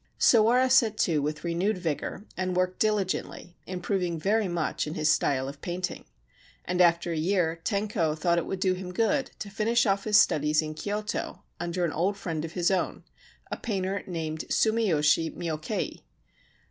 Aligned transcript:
Sawara 0.17 0.67
set 0.67 0.97
to 0.97 1.21
with 1.21 1.43
renewed 1.43 1.77
vigour, 1.77 2.25
and 2.35 2.55
worked 2.55 2.79
diligently, 2.79 3.55
improving 3.67 4.17
very 4.17 4.47
much 4.47 4.87
in 4.87 4.95
his 4.95 5.11
style 5.11 5.47
of 5.47 5.61
painting; 5.61 6.05
and 6.65 6.81
after 6.81 7.11
a 7.11 7.15
year 7.17 7.61
Tenko 7.63 8.15
thought 8.17 8.39
it 8.39 8.47
would 8.47 8.59
do 8.59 8.73
him 8.73 8.91
good 8.95 9.29
to 9.37 9.51
finish 9.51 9.85
off 9.85 10.05
his 10.05 10.19
studies 10.19 10.59
in 10.59 10.73
Kyoto 10.73 11.43
under 11.59 11.85
an 11.85 11.93
old 11.93 12.17
friend 12.17 12.43
of 12.43 12.53
his 12.53 12.71
own, 12.71 13.03
a 13.51 13.57
painter 13.57 14.01
named 14.07 14.45
Sumiyoshi 14.49 15.35
Myokei. 15.35 16.01